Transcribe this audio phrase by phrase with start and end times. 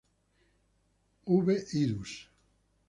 [1.45, 1.47] V.
[1.81, 2.27] idus.